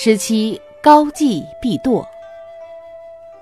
[0.00, 2.06] 十七高继必堕。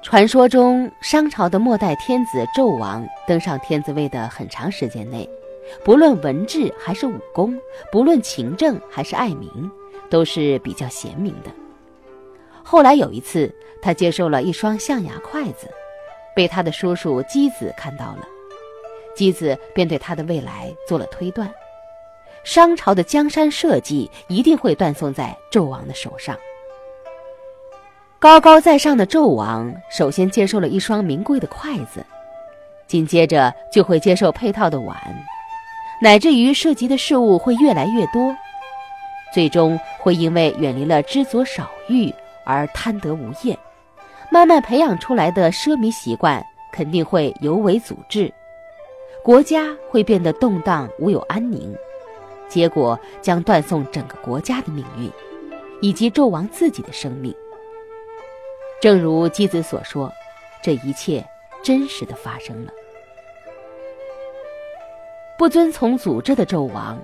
[0.01, 5.29] 传说中，商朝的末代天子纣王登上天子位的很长时间内，
[5.85, 7.54] 不论文治还是武功，
[7.92, 9.71] 不论勤政还是爱民，
[10.08, 11.51] 都是比较贤明的。
[12.65, 15.69] 后来有一次，他接受了一双象牙筷子，
[16.34, 18.27] 被他的叔叔箕子看到了，
[19.15, 21.52] 箕子便对他的未来做了推断。
[22.45, 26.38] 商朝的江山社稷一定会断送在纣王的手上。
[28.19, 32.05] 高高在上的纣王首先接受了一双名贵的筷子，
[32.87, 34.97] 紧接着就会接受配套的碗，
[36.01, 38.34] 乃至于涉及的事物会越来越多，
[39.34, 42.12] 最终会因为远离了知足少欲
[42.45, 43.57] 而贪得无厌，
[44.30, 48.33] 慢慢培养出来的奢靡习惯肯定会尤为阻滞，
[49.23, 51.77] 国家会变得动荡无有安宁。
[52.48, 55.10] 结果将断送整个国家的命运，
[55.82, 57.35] 以及纣王自己的生命。
[58.80, 60.13] 正如箕子所说，
[60.63, 61.24] 这一切
[61.63, 62.73] 真实的发生了。
[65.38, 66.98] 不遵从祖制的纣王，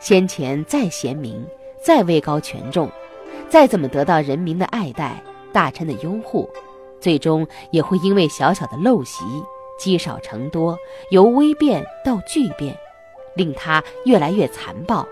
[0.00, 1.46] 先前再贤明，
[1.82, 2.90] 再位高权重，
[3.48, 6.48] 再怎么得到人民的爱戴、大臣的拥护，
[7.00, 9.24] 最终也会因为小小的陋习
[9.78, 10.76] 积少成多，
[11.10, 12.76] 由微变到巨变。
[13.34, 15.06] 令他越来越残暴，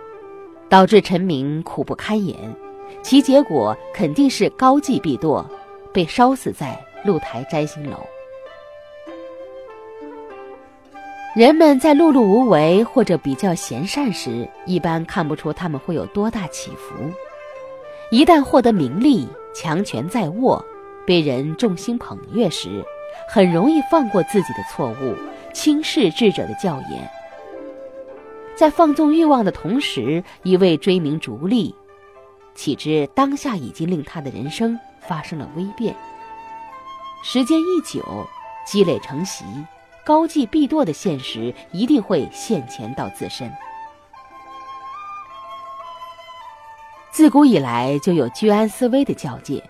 [0.68, 2.36] 导致臣民苦不堪言，
[3.00, 5.44] 其结果肯定是高继必堕，
[5.96, 7.96] 被烧死在露台摘星楼。
[11.34, 16.92] 人们在碌碌无为或者比较贤善时，一般看不出他们会有多大起伏；
[18.10, 20.62] 一旦获得名利、强权在握，
[21.06, 22.84] 被人众星捧月时，
[23.26, 25.14] 很容易放过自己的错误，
[25.54, 27.10] 轻视智者的教言。
[28.54, 31.74] 在放纵欲望的同时，一味追名逐利，
[32.56, 35.94] 岂知当下已经令他的人生发生了微变。
[37.22, 38.26] 时间一久，
[38.66, 39.44] 积累成习，
[40.04, 43.52] 高继必堕的现实一定会现前到自身。
[47.12, 49.62] 自古以来就有居安思危的教诫，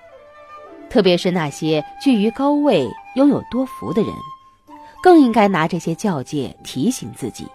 [0.90, 4.12] 特别是那些居于高位、拥有多福的人，
[5.02, 7.46] 更应该拿这些教诫提醒自己。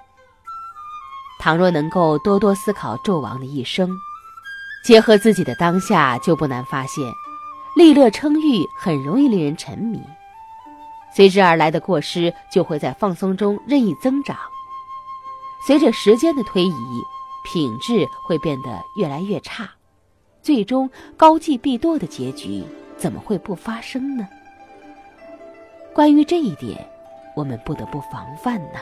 [1.40, 3.90] 倘若能够多多思考纣王的一生，
[4.84, 7.06] 结合自己的当下，就不难发现，
[7.76, 10.02] 利乐称誉很容易令人沉迷，
[11.16, 14.36] 随之而来的过失就会在放松中任意增长。
[15.66, 17.04] 随着时间的推移，
[17.46, 19.70] 品质会变得越来越差，
[20.42, 22.64] 最终高继必堕的结局
[22.98, 24.28] 怎么会不发生呢？
[25.94, 26.90] 关于这一点，
[27.36, 28.80] 我们不得不防范呢。